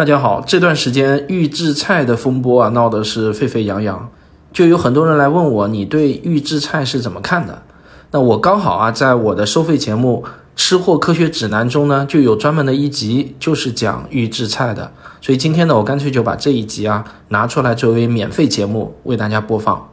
[0.00, 4.08] 大家好，这段时间预制菜的风波啊，闹得是沸沸扬扬，
[4.50, 7.60] 就有很多人来问我，你对预制菜是怎么看的？
[8.10, 10.24] 那我刚好啊，在我的收费节目
[10.56, 14.90] 《吃货科学指南》中呢，就有专门的一集，就是讲预制菜的，
[15.20, 19.86] 所以今天呢，我干脆就把这一集啊拿出来作为免费节目为大家播放。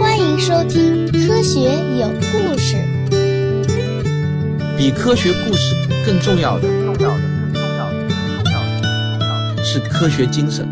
[0.00, 1.60] 欢迎收听《科学
[2.00, 2.76] 有故事》，
[4.76, 6.62] 比科学故事更重要的。
[6.98, 7.31] 重要的
[9.64, 10.68] 是科学精神。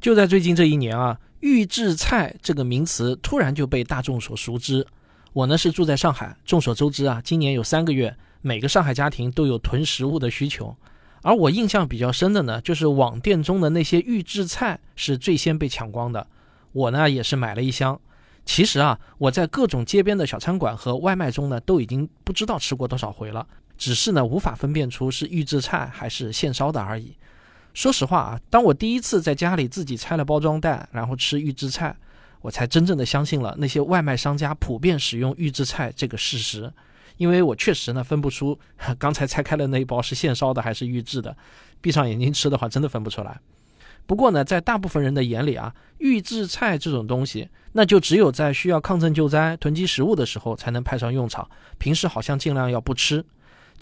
[0.00, 4.86] 就在最近这一年啊，预制菜这个名词突然就被大众所熟知。
[5.32, 10.76] 我呢是住在上海，众所周知啊，今年有三个月，每个上海家庭都有囤食物的需求。
[11.22, 16.28] 而我印象比较深的呢，就是网店中的那些预制菜是最先被抢光的。
[16.70, 18.00] 我呢也是买了一箱。
[18.44, 23.46] 其实啊，我在各种街边的小餐馆和外卖中呢，都已经不知道吃过多少回了。
[23.82, 27.16] 只是呢，无法分辨出是预制菜还是现烧的而已。
[27.74, 31.96] 说实话啊，当我第一次在家里自己拆了包装袋，然后吃预制菜，
[32.42, 36.72] 我才真正的相信了那些外卖商家普遍使用预制菜这个事实。
[37.16, 38.56] 因为我确实呢分不出
[39.00, 41.36] 刚才拆开的那一包是现烧的还是预制的，
[41.80, 43.40] 闭上眼睛吃的话真的分不出来。
[44.06, 53.24] 不过呢，在大部分人的眼里啊，预制菜这种东西，那就只有在需要抗震救灾、囤积食物的时候才能派上用场，平时好像尽量要不吃。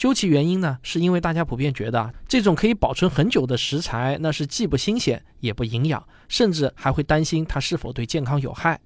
[0.01, 8.81] 究其原因呢，是因为大家普遍觉得这种可以保存很久的食材，那是既不新鲜也不营养，甚至还会担心它是否对健康有害。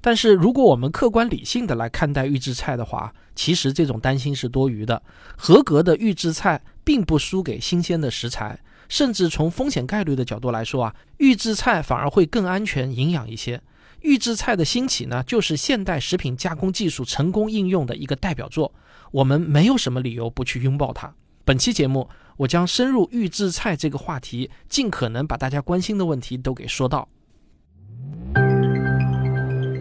[0.00, 5.02] 但是如果我们客观理性的来看待预制菜的话，其实这种担心是多余的。
[5.36, 13.60] 合格的预制菜并不输给新鲜的食材，甚至从风险概率的角度来说啊，预制菜反而会更安全、营养一些。
[14.00, 18.72] 预制菜的兴起呢，就是现代食品加工技术成功应用的一个代表作。
[19.14, 21.14] 我们没有什么理由不去拥抱它。
[21.44, 27.08] 本期节目，我将深入预制菜这个话题，尽可能把大家关心的问题都给说到。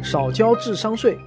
[0.04, 1.18] 少交智商税，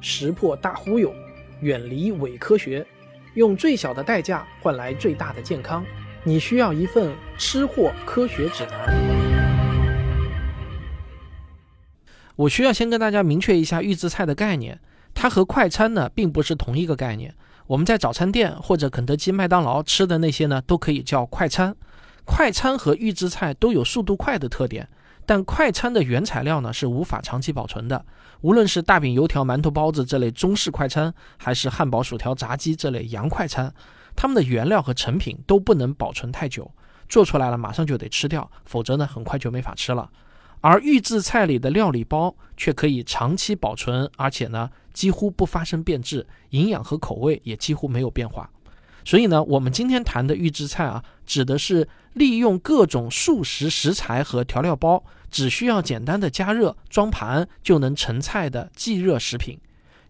[0.00, 1.12] 识破大忽悠，
[1.60, 2.86] 远离伪科学，
[3.34, 5.84] 用最小的代价换来最大的健康。
[6.22, 8.94] 你需要一份吃货科学指南。
[12.36, 14.78] 我需要先跟大家明确一下预制菜的概念，
[15.14, 17.34] 它和快餐呢并不是同一个概念。
[17.66, 21.74] 我们在早餐店或者肯德基、麦当劳吃的那些呢，都可以叫快餐。
[22.24, 24.88] 快餐和预制菜都有速度快的特点，
[25.24, 28.04] 但快餐的原材料呢是无法长期保存的。
[28.40, 33.72] 无论是大饼、油条、馒头、包子这类中式快餐，还是汉堡、薯条、炸鸡这类洋快餐，
[34.14, 36.70] 它们的原料和成品都不能保存太久，
[37.08, 40.08] 做出来了马上就得吃掉，否则呢很快就没法吃了。
[40.68, 48.50] 而预制菜里的料理包却可以长期保存，而且呢几乎不发生变质，营养和口味也几乎没有变化。
[49.04, 59.56] 所以呢，我们今天谈的预制菜啊，指的是利用各种素食食材和调料包，只需要简单的加热装盘就能成菜的即热食品。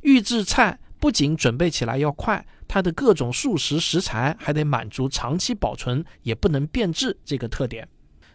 [0.00, 7.86] 预制菜不仅准备起来要快，它的各种素食食材还得满足长期保存也不能变质这个特点。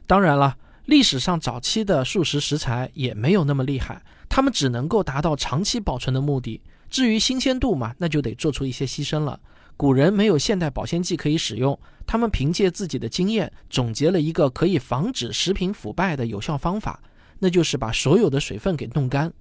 [0.05, 0.55] 当然了。
[0.91, 6.59] 历史上早期的素食食材也没有那么厉害，它们只能够达到长期保存的目的。
[6.89, 9.39] 至于新鲜度嘛，那就得做出一些牺牲了。
[9.77, 17.01] 古人没有现代保鲜剂可以使用，他们凭借自己的经验总结了一个可以防止食品腐败的有效方法，
[17.39, 19.31] 那就是把所有的水分给弄干。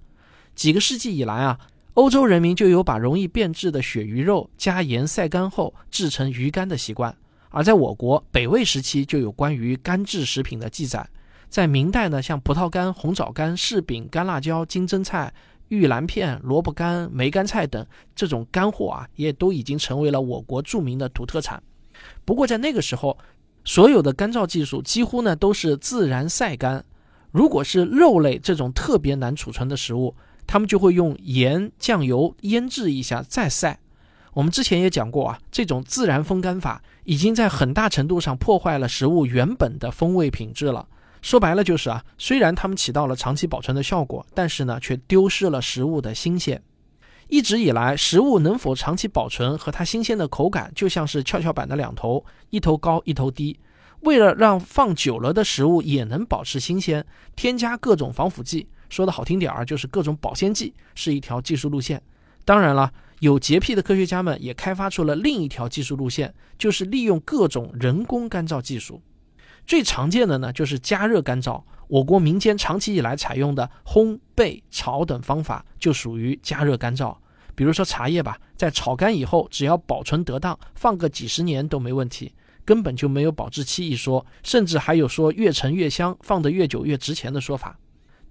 [0.55, 1.59] 几个世纪以来啊，
[1.95, 7.13] 欧洲人民就有把容易变质的鳕鱼肉加盐晒干后制成鱼干的习惯，
[7.49, 11.05] 而在我国北魏时期就有关于干制食品的记载。
[11.51, 15.33] 在明代呢，像葡萄干、红枣干、柿饼、干辣椒、金针菜、
[15.67, 17.85] 玉兰片、萝卜干、梅干菜等
[18.15, 21.61] 这种干货啊，也都已经成为了我国著名的土特产。
[22.23, 23.17] 不过在那个时候，
[23.65, 26.85] 所有的干燥技术几乎呢都是自然晒干。
[27.31, 30.15] 如果是肉类这种特别难储存的食物，
[30.47, 33.77] 他们就会用盐、酱油腌制一下再晒。
[34.33, 40.87] 我们之前也讲过啊，这种自然风干法已经在很大程度上破坏了食物原本的风味品质了。
[41.21, 46.61] 说白了就是啊，虽然它们起到了长期保存的效果，但是呢，却丢失了食物的新鲜。
[47.29, 53.57] 一直以来，食物能否长期保存和它新鲜的口感，就像是跷跷板的两头，一头高一头低。
[54.01, 62.01] 为了让放久了的食物也能保持新鲜，添加各种防腐剂，说的好听点儿就是各种保鲜剂，是一条技术路线。
[62.43, 68.99] 当然了，有洁癖的科学家们也开发出了另一条技术路线，就是利用各种人工干燥技术。
[69.71, 71.63] 最常见的呢，就是加热干燥。
[71.87, 77.15] 我国民间长期以来采用的烘焙、炒等方法，就属于加热干燥。
[77.55, 82.33] 比如说茶叶吧，在炒干以后，只要保存得当，放个几十年都没问题，
[82.65, 87.79] 根本就没有保质期一说，甚至还有说越陈越香，放得越久越值钱的说法。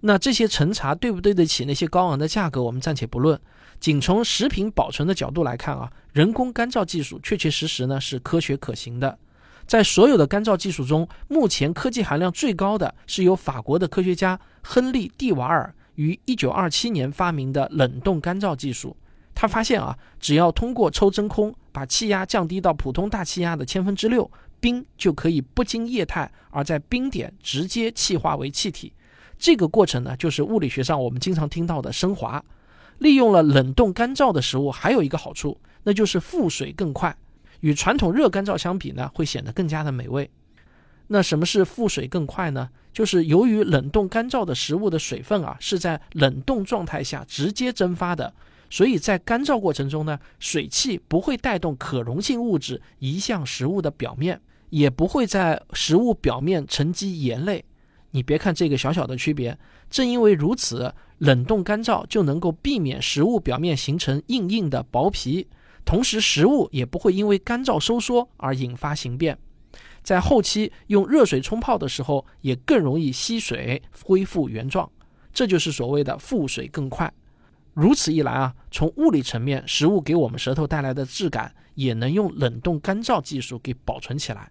[0.00, 3.40] 那这些陈茶对不对得起那些高昂的价格，我们暂且不论。
[3.80, 9.18] 仅从食品保存的角度来看啊，人工干燥技术确确实实呢是科学可行的。
[9.70, 18.96] 在所有的干燥技术中，目前科技含量最高的是由法国的科学家亨利·蒂瓦尔于1927年发明的冷冻干燥技术。
[19.32, 24.28] 他发现啊，只要通过抽真空，把气压降低到普通大气压的千分之六，
[24.58, 28.92] 冰就可以不经液态而在冰点直接气化为气体。
[29.38, 32.42] 这个过程呢，就是物理学上我们经常听到的升华。
[32.98, 37.16] 利用了冷冻干燥的食物，还有一个好处，那就是复水更快。
[37.60, 40.30] 与传统热干燥相比呢，会显得更加的美味。
[41.06, 42.68] 那什么是复水更快呢？
[42.92, 48.32] 就是由于冷冻干燥的食物的水分啊是在冷冻状态下直接蒸发的，
[48.68, 54.40] 所以在干燥过程中呢，水汽不会带动可溶性物质移向食物的表面，
[54.70, 57.64] 也不会在食物表面沉积盐类。
[58.12, 59.56] 你别看这个小小的区别，
[59.88, 65.46] 正因为如此，冷冻干燥就能够避免食物表面形成硬硬的薄皮，
[65.84, 69.38] 同时食物也不会因为干燥收缩而引发形变。
[70.02, 74.90] 在后期用热水冲泡的时候，也更容易吸水恢复原状，
[75.32, 77.12] 这就是所谓的复水更快。
[77.74, 84.50] 如此一来啊，从物理层面，食物给我们舌头带来的质感也能用冷冻干燥技术给保存起来。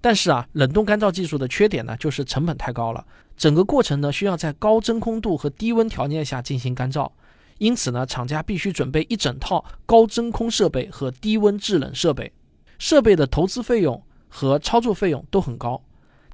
[0.00, 3.04] 但是啊，冷冻干燥技术的缺点呢，就是成本太高了。
[3.36, 7.10] 整个过程呢，需要在高真空度和低温条件下进行干燥，
[7.58, 12.32] 因此呢，厂家必须准备一整套高真空设备和低温制冷设备。
[12.78, 15.80] 设备的投资费用和操作费用都很高。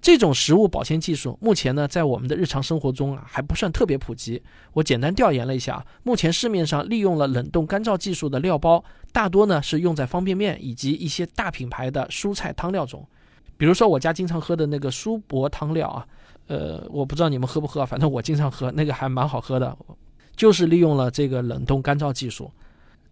[0.00, 4.42] 这种食物保鲜技术目前呢，在我们的日常生活中啊，还不算特别普及。
[4.72, 8.82] 我简单调研了一下，目前市面上利用了冷冻干燥技术的料包，
[9.12, 13.06] 大多呢是用在方便面以及一些大品牌的蔬菜汤料中。
[13.58, 16.06] 比如说我家经常喝的那个苏泊汤料啊，
[16.46, 19.76] 呃，我不知道你们喝不喝，反正我经常喝，那个还蛮好喝的，
[20.40, 22.50] 就是利用了这个冷冻干燥技术。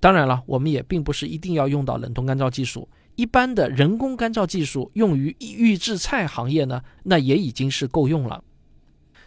[0.00, 8.42] 当然了，我们也并不是一定要用到冷冻干燥技术，一般的人工干燥技术用于预制菜行业呢，那也已经是够用了。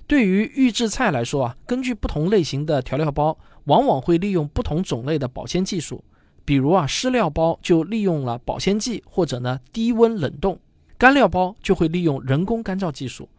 [0.07, 6.03] 对于预制菜来说啊，根据不同类型的调料包，往往会利用不同种类的保鲜技术，
[6.44, 10.59] 比如啊，湿料包就利用了保鲜剂或者呢低温冷冻。
[10.98, 13.30] 干料包就会利用人工干燥技术，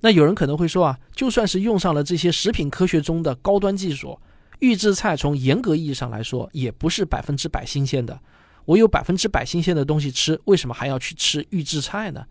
[0.00, 4.18] 那有人可能会说啊，就算是用上了这些食品科学中的高端技术，
[4.60, 8.18] 预制菜从严格意义上来说也不是百分之百新鲜的。
[8.64, 12.24] 我有百分之百新鲜的东西吃，为什么还要去吃预制菜呢？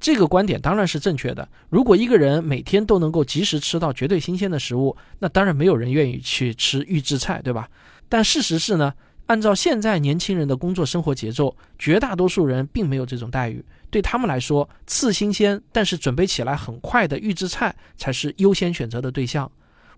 [0.00, 1.48] 这个观点当然是正确的。
[1.70, 7.68] 如果一个人每天都能够及时吃到绝对新鲜的食物，那当然没有人愿意去吃预制菜，对吧？
[8.08, 8.92] 但事实是呢，
[9.26, 13.64] 按照现在年轻人的工作生活节奏，绝大多数人并没有这种待遇。
[13.90, 19.50] 对他们来说，次新鲜但是准备起来很快的预制菜才是优先选择的对象。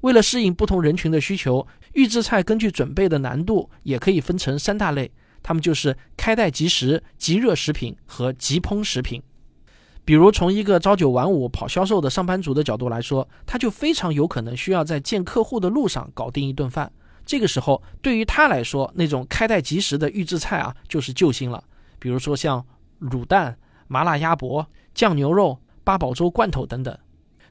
[0.03, 5.11] 为了适应不同人群的需求，预制菜根据准备的难度也可以分成三大类，
[5.43, 9.23] 它们就是开袋即食、即热食品和即烹食品。
[10.05, 16.93] 比如，从一个朝九晚五跑销售的上班族的角度来说，他就非常有可能需要在见客户的路上搞定一顿饭。
[17.27, 21.63] 这个时候，对于他来说，那种开袋即食的预制菜啊，就是救星了。
[21.99, 22.65] 比如说像
[23.03, 23.59] 卤蛋。
[23.89, 24.67] 麻辣鸭脖、
[24.97, 26.99] 酱牛肉、八宝粥罐头等等。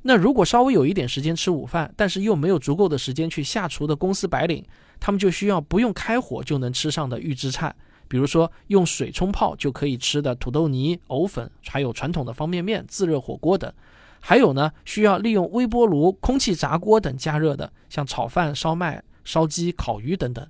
[0.02, 4.62] 那如果稍微有一点时间吃午饭，但是又没有足够的时间去下厨的公司白领，
[5.00, 7.74] 他们就需要不用开火就能吃上的预制菜，
[8.10, 13.72] 比如说用水冲泡就可以吃的土豆泥、藕粉，还有传统的方便面、自热火锅等。
[14.20, 20.48] 还有呢，需要利用微波炉、空气炸锅等加热的，像炒饭、烧麦、烧鸡、烤鱼等等。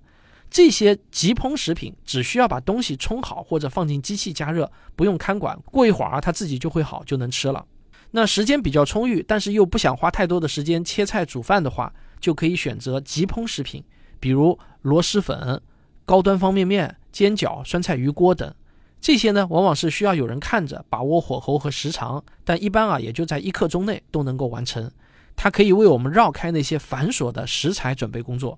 [0.52, 7.66] 这些即烹食品只需要把东西冲好或者放进机器加热，不用看管，过一会儿啊，它自己就会好，就能吃了。
[8.12, 11.92] 那时间比较充裕，但是又不想花太多的时间切菜煮饭的话，
[12.22, 13.84] 就可以选择即烹食品，
[14.20, 15.62] 比如螺蛳粉、
[16.06, 18.54] 高端方便面、煎饺、酸菜鱼锅等。
[19.02, 24.90] 这些呢，往往是需要有人看着，把握火候和时长，但一般啊，也就在一刻钟内都能够完成。
[25.36, 28.58] 它可以为我们绕开那些繁琐的食材准备工作。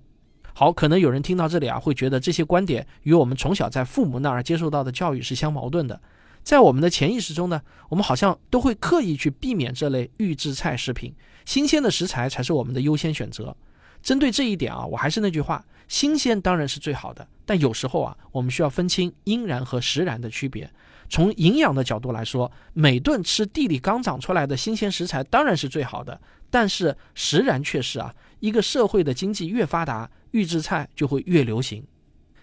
[0.60, 6.02] 好，可能有人听到这里啊，会觉得这些观点与我们从小在父母那儿接受到的教育是相矛盾的。
[6.42, 11.14] 在我们的潜意识中呢，我们好像都会刻意去避免这类预制菜食品，
[11.46, 13.56] 新鲜的食材才是我们的优先选择。
[14.02, 20.68] 针对这一点啊，我还是那句话，新鲜当然是最好的，但有时候啊，我们需要分清阴然和实然的区别。
[21.08, 30.10] 从营养的角度来说，每顿吃地里刚长出来的新鲜食材当然是最好的，但是实然却是啊，一个社会的经济越发达。
[30.32, 31.84] 预制菜就会越流行。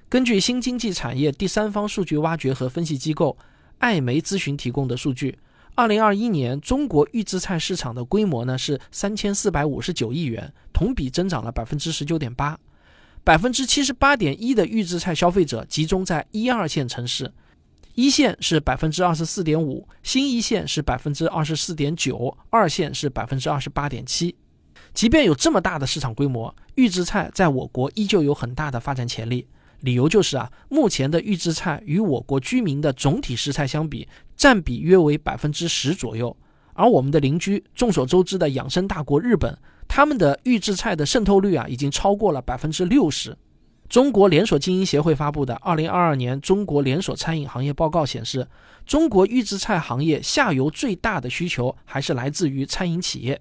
[0.08, 3.36] 根据新经济产业第三方数据挖掘和分析机构
[3.78, 5.38] 艾媒咨询提供的数据，
[5.74, 12.58] 二零二一年中国预制菜市场的规模呢是三千四百五十九亿元，同比增长了百分之十九点八，
[13.22, 17.32] 百分之七十八点一的预制菜消费者集中在一二线城市。
[17.94, 24.34] 一线是百分之二十四点五，新一线是百分之二十四点九，二线是百分之二十八点七。
[24.94, 29.46] 即便有这么大的市场规模，预制菜在我国依旧有很大的发展潜力。
[29.80, 36.34] 理由就是啊，目前的预制菜与我国居民的总体食材相比，占比约为百分之十左右。
[36.72, 43.36] 而我们的邻居，众所周知的养生大国日本，他们的预制菜的渗透率啊，已经超过了百分之六十。
[43.88, 48.48] 中国连锁经营协会发布的《二零二二年中国连锁餐饮行业报告》显示，
[48.86, 53.40] 中国预制菜行业下游最大的需求还是来自于餐饮企业，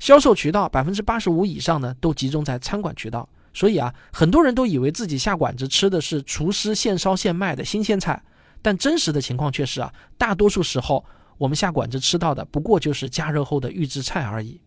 [0.00, 3.28] 销售渠道百分之八十五以上呢都集中在餐馆渠道。
[3.52, 8.22] 所以啊，很多人都以为自己下馆子吃的是厨师现烧现卖的新鲜菜，
[8.62, 11.04] 但真实的情况却是啊，大多数时候
[11.36, 14.60] 我们下馆子吃到的不过就是加热后的预制菜而已。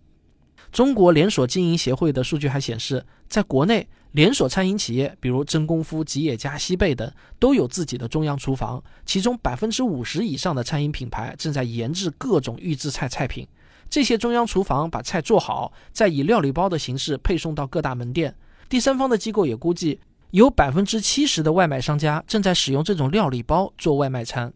[0.71, 7.09] 中国连锁经营协会的数据还显示，在国内，连锁餐饮企业，比如真功夫、吉野家、西贝等，
[7.39, 13.47] 都有自己的中央厨房，其中百分之五十以上的餐饮品牌正在研制各种预制菜菜品。
[13.93, 18.33] 这些中央厨房把菜做好，再以料理包的形式配送到各大门店。
[18.67, 19.99] 第三方的机构也估计，
[20.31, 24.51] 有百分之七十的外卖商家正在使用这种料理包做外卖餐。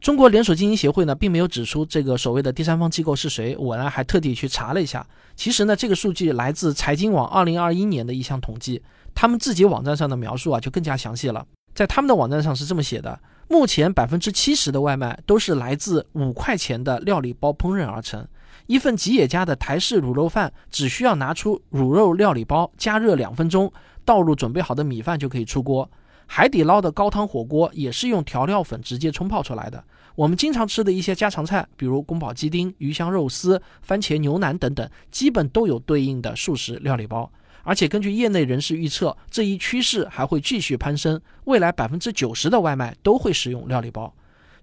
[0.00, 3.56] 中国连锁经营协会呢，并没有指出这个所谓的第三方机构是谁。
[3.56, 5.06] 我呢还特地去查了一下，
[5.36, 8.82] 其实呢这个数据来自财经网二零二一年的一项统计，
[9.14, 11.46] 他们自己网站上的描述啊就更加详细了。
[11.72, 18.26] 在他们的网站上是这么写的：目前百分之七十的外卖都是来自五块钱的料理包烹饪而成。
[18.66, 23.72] 一份吉野家的台式卤肉饭，只需要拿出卤肉料理包加热两分钟，
[24.04, 25.88] 倒入准备好的米饭就可以出锅。
[26.26, 29.82] 海底捞的高汤火锅也是用调料粉直接冲泡出来的。
[30.16, 37.30] 我们经常吃的一些家常菜，比如宫保鸡丁、鱼香肉丝、番茄牛腩等等，基本都有对应的速食料理包。
[37.62, 44.12] 而且根据业内人士预测，这一趋势还会继续攀升，未来百分之九十的外卖都会使用料理包。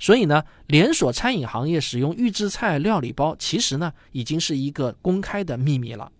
[0.03, 6.12] 所以呢，连锁餐饮行业使用预制菜料理包，其实呢已经是一个公开的秘密了。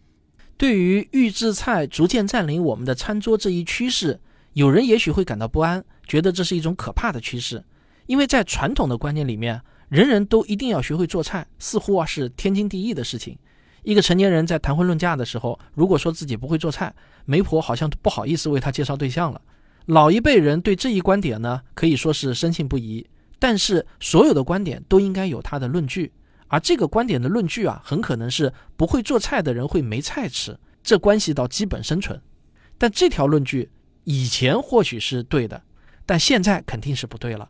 [0.56, 4.22] 对于预制菜逐渐占领我们的餐桌这一趋势，
[4.54, 7.62] 有人也许会感到不安，觉得这是一种可怕的趋势，
[8.06, 13.38] 因为在传统的观念里面，人人都一定要学会做菜，似乎啊是天经地义的事情。
[13.84, 19.42] 一个成年人在谈婚论嫁的时候，如果说自己不会做菜，媒婆好像不好意思为他介绍对象了。
[19.88, 23.06] 老一辈人对这一观点呢，可以说是深信不疑。
[23.44, 26.14] 但是所有的观点都应该有它的论据，
[26.48, 32.22] 而这个观点的论据啊，很可能是不会做菜的人会没菜吃，这关系到基本生存。
[32.78, 33.70] 但这条论据
[34.06, 35.62] 以前或许是对的，
[36.06, 37.50] 但现在肯定是不对了，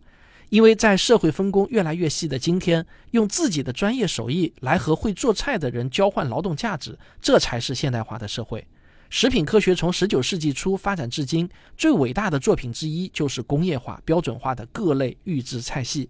[0.49, 8.65] 因为在社会分工越来越细的今天，用自己的专业手艺来和会做菜的人交换劳动价值，这才是现代化的社会。
[9.15, 16.09] 食品科学从十九世纪初发展至今，最伟大的作品之一就是工业化、标准化的各类预制菜系，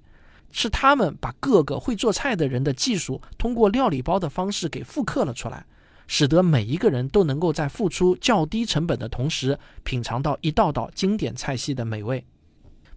[0.51, 5.65] 是他们把各个会做菜的人的技术，通过料理包的方式给复刻了出来，
[6.07, 12.25] 使得每一个人都能够在付出较低成本的同时，品尝到一道道经典菜系的美味。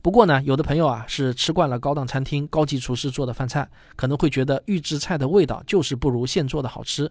[0.01, 7.11] 不过呢，有的朋友啊是吃惯了高档餐厅高级厨师做的饭菜，可能会觉得预制菜的味道就是不如现做的好吃。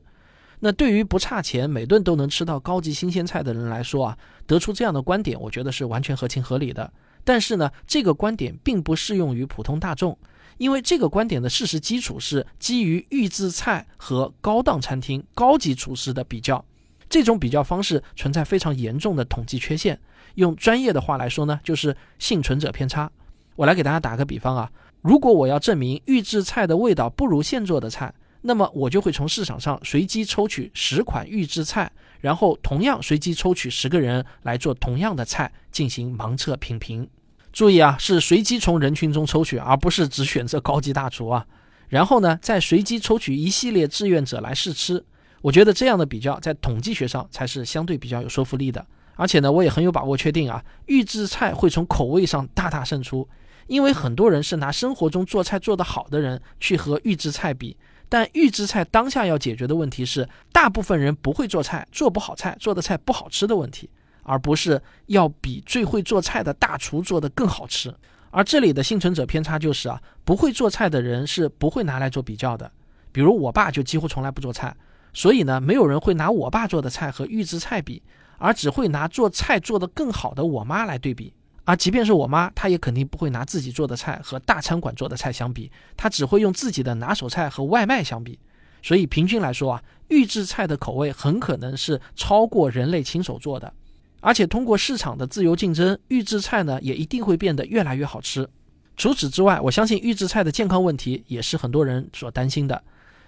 [0.60, 6.92] 那对于不差钱、每顿都能吃到高级新鲜菜的人来说啊，得出这样的观点，我觉得是完全合情合理的。
[7.24, 10.18] 但是呢，这个观点并不适用于普通大众，
[10.58, 16.64] 因为这个观点的事实基础是基于预制菜和高档餐厅高级厨师的比较，
[17.10, 20.00] 这种比较方式存在非常严重的统计缺陷。
[20.36, 23.12] 用专业的话来说呢，就是幸存者偏差。
[23.56, 24.72] 我来给大家打个比方啊，
[25.02, 28.14] 如果我要证明预制菜的味道不如现做的菜。
[28.48, 37.10] 那么我就会从市场上随机抽取十款预制菜，然后同样随机抽取十个人来做同样的菜进行盲测品评。
[37.52, 41.44] 注意啊，是随机从人群中抽取，而不是只选择高级大厨啊。
[41.88, 45.04] 然后呢，再随机抽取一系列志愿者来试吃。
[45.42, 48.86] 我觉得这样的比较在统计学上才是相对比较有说服力的。
[49.16, 53.28] 而且呢，我也很有把握确定啊，预制菜会从口味上大大胜出，
[53.66, 57.76] 因为很多人是拿生活中做菜做得好的人去和预制菜比。
[58.08, 63.90] 但预制菜当下要解决的问题是，大部分人不会做菜，做不好菜，做的菜不好吃的问题，
[64.24, 67.94] 而不是要比最会做菜的大厨做的更好吃。
[68.32, 72.70] 而这里的幸存者偏差就是啊，不会做菜的人是不会拿来做比较的。
[73.12, 74.76] 比如我爸就几乎从来不做菜，
[75.14, 78.04] 所以呢，没有人会拿我爸做的菜和预制菜比，
[78.38, 81.34] 而只会拿做菜做得更好的我妈来对比。
[81.66, 88.40] 而即便是我妈，她也肯定不会拿自己做的菜和大餐馆做的菜相比，她只会用自己的拿手菜和外卖相比。
[88.84, 93.74] 所以平均来说啊，预制菜的口味很可能是超过人类亲手做的。
[94.22, 98.48] 而且通过市场的自由竞争，预制菜呢也一定会变得越来越好吃。
[98.96, 102.84] 除此之外，我相信预制菜的健康问题也是很多人所担心的。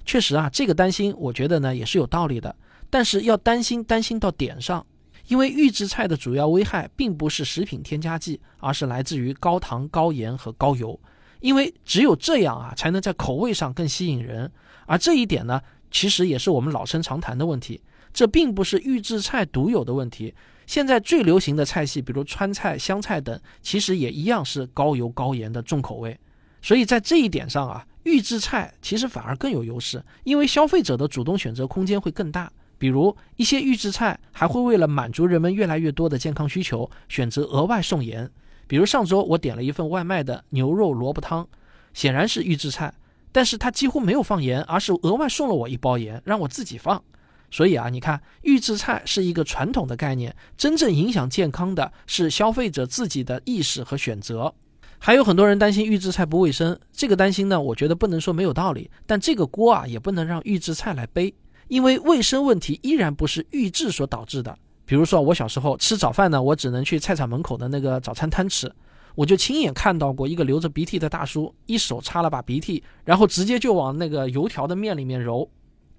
[0.06, 2.56] 确实啊，这个担心我觉得呢也是有道理的。
[2.90, 4.86] 但是要担心担心到点上。
[5.28, 11.00] 因为预制菜的主要危害并不是食品添加剂，而是来自于高糖、高盐和高油。
[11.40, 14.52] 因为只有这样啊，才能在口味上更吸引人。
[14.86, 17.82] 而这一点呢，其实也是我们老生常谈的问题。
[18.14, 20.34] 这并不是预制菜独有的问题。
[20.66, 26.18] 现在最流行的菜系，比如川菜、湘菜等，其实也一样是高油高盐的重口味。
[26.62, 32.52] 所以在这一点上啊，预制菜其实反而更有优势，因为消费者的主动选择空间会更大。
[32.78, 38.30] 比如一些预制菜还会为了满足人们越来越多的健康需求，选择额外送盐。
[38.68, 41.48] 比如上周我点了一份外卖的牛肉萝卜汤，
[41.94, 42.94] 显然是预制菜，
[43.32, 47.02] 但是它几乎没有放盐，而是额外送了我一包盐，让我自己放。
[47.50, 54.54] 所以啊，你看预制菜是一个传统的概念，真正影响健康的是消费者自己的意识和选择。
[55.00, 61.34] 还有很多人担心预制菜不卫生，这个担心呢，我觉得不能说没有道理，但这个锅啊也不能让预制菜来背。
[61.68, 64.58] 因为卫生问题依然不是预制所导致的。
[64.86, 68.72] 比如说，我小时候吃早饭呢，我只能去菜场门口的那个早餐摊吃，
[69.16, 75.50] 我就亲眼看到过一个流着鼻涕的大叔，一手擦了把鼻涕，然后直接就往那个油条的面里面揉。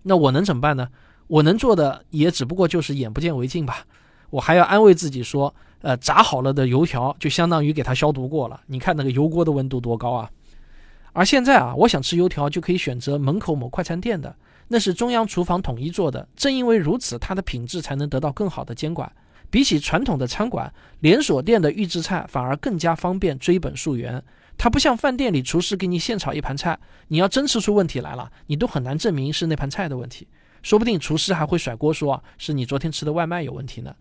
[0.04, 0.88] 那我能怎么办呢？
[1.26, 3.84] 我能做的也只不过就是眼不见为净吧。
[4.30, 8.58] 我还要安慰自己说，呃，炸好了的油条就相当于给它消毒过了。
[8.66, 10.30] 你看那个油锅的温度多高啊！
[11.12, 14.34] 而现在啊，我想吃油条就可以选择门口某快餐店的。
[14.68, 19.10] 那是中央厨房统一做的，正因为如此，它的品质才能得到更好的监管。
[19.50, 24.22] 比起传统的餐馆，连锁店的预制菜反而更加方便追本溯源。
[24.58, 30.28] 它不像饭店里厨师给你现炒一盘菜，你要真吃出问题来了，你都很难证明是那盘菜的问题，
[30.62, 33.94] 说不定厨师还会甩锅说是你昨天吃的外卖有问题呢。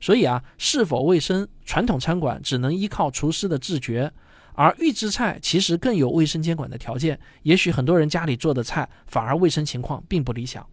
[0.00, 4.10] 所以啊，是否卫生，传统餐馆只能依靠厨师的自觉。
[4.54, 10.64] 而预制菜其实更有卫生监管的条件，也许很多人家里做的菜反而卫生情况并不理想。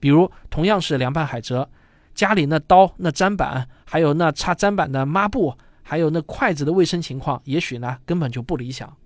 [0.00, 1.66] 比如同样是凉拌海蜇，
[2.14, 8.96] 家里那刀、那砧板，还有那擦砧板的抹布，还有那筷子的卫生情况，也许呢根本就不理想。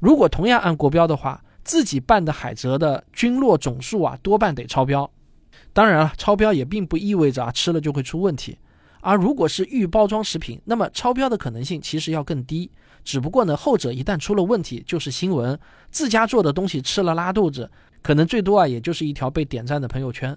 [0.00, 5.08] 如果同样按国标的话，自己拌的海蜇的菌落总数啊，多半得超标。
[5.72, 8.58] 当然了，超标也并不意味着啊吃了就会出问题。
[9.00, 12.70] 而如果是预包装食品，那么超标的可能性其实要更低。
[13.04, 15.58] 只不过呢，后者一旦出了问题，就是新闻。
[15.90, 20.36] 自家做的东西吃了拉肚子，可能最多啊，也就是一条被点赞的朋友圈。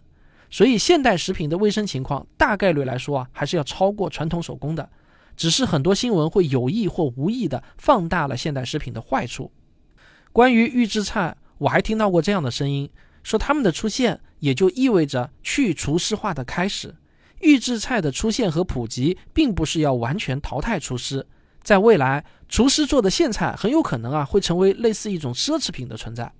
[0.50, 4.90] 所以，现代食品的卫生情况大概率来说啊，还是要超过传统手工的。
[5.36, 9.52] 只是很多新闻会有意或无意的放大了现代食品的坏处。
[10.32, 12.90] 关于预制菜，我还听到过这样的声音，
[13.22, 16.96] 说他们的出现也就意味着去厨师化的开始。
[17.42, 21.26] 预制菜的出现和普及，并不是要完全淘汰厨师。
[21.66, 26.32] 在未来，厨师做的现菜很有可能啊会成为类似一种奢侈品的存在，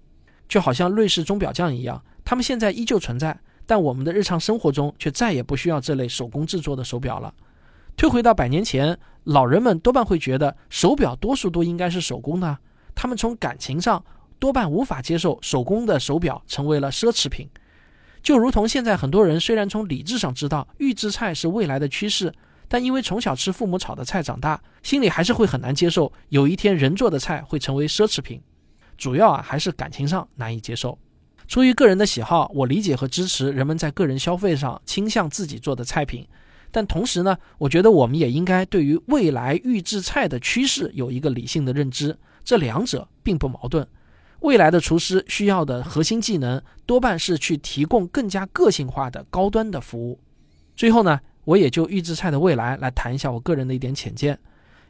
[0.48, 3.36] 就好像瑞士钟表匠一样，他们现在依旧存在，
[3.66, 7.34] 但我们的日常生活中却再也不需要这类手工制作的手表了。
[7.98, 12.60] 退回到百年前，老人们多半会觉得手表多数都应该是手工的，
[12.94, 14.06] 他们从感情上
[14.38, 17.50] 多半无法接受手工的手表成为了奢侈品。
[18.22, 22.32] 就如同现在很多人虽然从理智上知道预制菜是未来的趋势。
[22.68, 28.42] 但因为从小吃父母炒的菜长大，心里还是会很难接受有一天人做的菜会成为奢侈品。
[28.98, 30.98] 主要啊还是感情上难以接受。
[31.48, 36.28] 出于个人的喜好，我理解和支持人们在个人消费上倾向自己做的菜品。
[36.72, 42.18] 但同时呢，我觉得我们也应该对于未来预制菜的趋势有一个理性的认知。
[42.44, 43.88] 这两者并不矛盾。
[44.40, 50.20] 未来的厨师需要的核心技能多半是去提供更加个性化的高端的服务。
[50.76, 51.20] 最后呢。
[51.46, 54.38] 我也就预制菜的未来来谈一下我个人的一点浅见。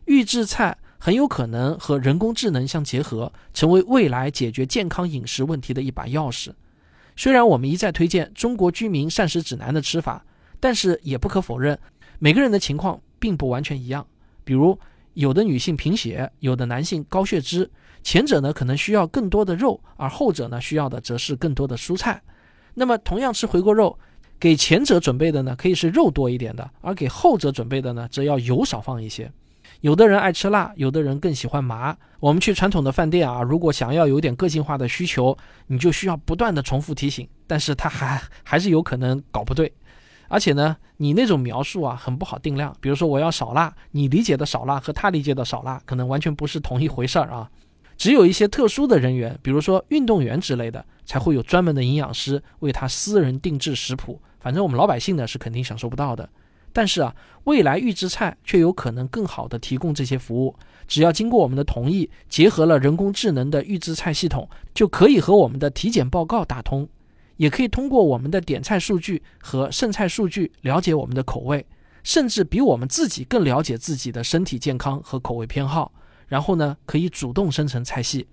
[0.06, 6.52] 预制菜很有可能和人工智能相结合，成为未来解决健康饮食问题的一把钥匙。
[7.16, 10.26] 虽然我们一再推荐中国居民膳食指南的吃法，
[10.60, 11.78] 但是也不可否认，
[12.20, 14.06] 每个人的情况并不完全一样。
[14.44, 14.78] 比如，
[15.14, 17.70] 有的女性贫血，有的男性高血脂，
[18.04, 22.22] 前者呢可能需要更多的肉，而后者呢需要的则是更多的蔬菜。
[22.74, 23.98] 那么，同样吃回锅肉。
[24.40, 29.32] 给前者准备的呢，可以是肉多一点的，而给后者准备的呢，则要油少放一些。
[29.82, 31.96] 有的人爱吃辣，有的人更喜欢麻。
[32.20, 39.72] 我们去传统的饭店啊，如果想要有点个性化的需求，你就需要不断的重复提醒，但是他还还是有可能搞不对。
[40.28, 42.76] 而且呢，你那种描述啊很不好定量。
[42.80, 47.50] 比如说我要少辣，你理解的少辣和他理解的少辣可能完全不是同一回事儿啊。
[47.98, 54.22] 只有一些特殊的人员，比如说运动员之类的，才会有专门的营养师为他私人定制食谱。
[54.40, 56.30] 反正我们老百姓呢是肯定享受不到的。
[56.74, 60.54] 但是啊，未来预制菜却有可能更好的提供这些服务。
[60.88, 66.88] 只要经过我们的同意，结合了人工智能的预制菜系统，就可以和我们的体检报告打通，
[67.38, 71.66] 也可以通过我们的点菜数据和剩菜数据了解我们的口味，
[72.04, 75.94] 甚至比我们自己更了解自己的身体健康和口味偏好。
[76.28, 78.28] 然后呢，可以主动生成菜系。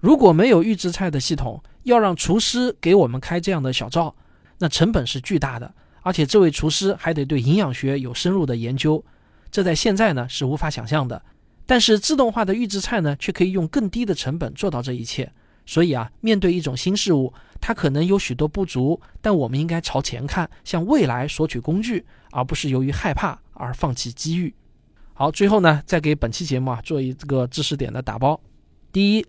[0.00, 4.14] 如果没有预制菜的系统，要让厨师给我们开这样的小灶，
[4.58, 5.74] 那成本是巨大的。
[6.02, 9.02] 而且这位厨师还得对营养学有深入的研究，
[9.50, 11.22] 这在现在呢是无法想象的。
[11.64, 15.32] 但是自动化的预制菜呢，却可以用更低的成本做到这一切。
[15.64, 24.54] 所以啊，面对一种新事物，它可能有许多不足，但我们应该朝前看，向未来索取工具，而不是由于害怕而放弃机遇。
[25.14, 28.38] 好，最后呢，再给本期节目啊做一个知识点的打包。
[28.92, 29.26] 第一。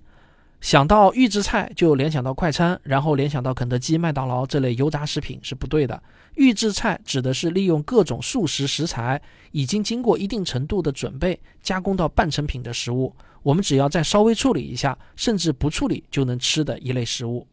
[0.62, 6.02] 想到预制菜就联想到快餐，然后联想到肯德基、麦当劳这类油炸食品是不对的。
[6.36, 9.22] 预制菜指的是利用各种素食食材，
[9.52, 13.14] 已经经过一定程度的准备，加工到半成品的食物。
[13.44, 17.46] 我们只要再稍微处理一下，甚至不处理就能吃的一类食物。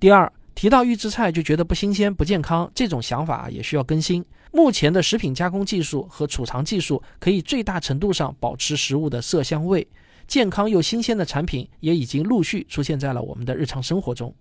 [0.00, 4.24] 第二，提到预制菜就觉得不新鲜、不健康，这种想法也需要更新。
[4.54, 9.84] 目前的食品加工技术和储藏技术可以最大程度上保持食物的色香味。
[10.28, 14.32] 健康又新鲜的产品也已经陆续出现在了我们的日常生活中。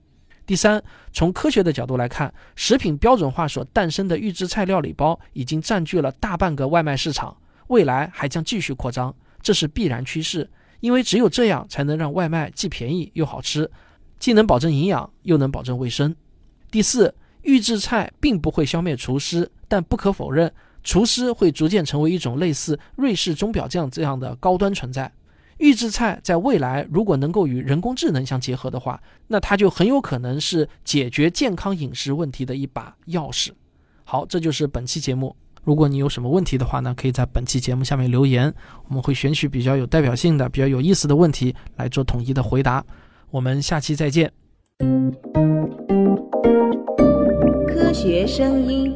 [0.45, 7.35] 第三，从科学的角度来看，食品标准化所诞生的预制菜料理包已经占据了大半个外卖市场，
[7.69, 10.47] 未来还将继续扩张，这是必然趋势。
[10.79, 13.71] 因为只有这样才能让外卖既便宜又好吃，
[14.19, 16.15] 既能保证营养又能保证卫生。
[16.69, 25.11] 第四，预制菜并不会消灭厨师，但不可否认，厨师会逐渐成为一种类似瑞士钟表匠这样的高端存在。
[25.57, 33.49] 预制菜在未来如果能够与人工智能相结合的话，那它就很有可能是解决健康饮食问题的一把钥匙。
[34.03, 35.35] 好，这就是本期节目。
[35.63, 38.53] 如果你有什么问题的话呢，可以在本期节目下面留言，
[38.87, 42.85] 我们会选取比较有代表性的、比较有意思的问题来做统一的回答。
[43.31, 44.31] 我们下期再见。
[47.67, 48.95] 科学声音。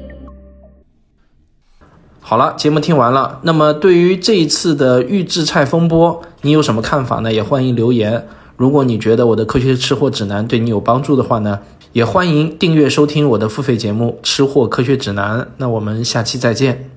[2.30, 3.40] 好了，节目听完了。
[3.44, 7.32] 那么对于这一次的预制菜风波，你有什么看法呢？
[7.32, 8.28] 也欢迎留言。
[8.58, 11.60] 如果你觉得我的科学吃货指南对你有帮助的话呢，
[11.94, 15.40] 也欢迎订阅收听我的付费节目《吃货科学指南》。
[15.56, 16.97] 那我们下期再见。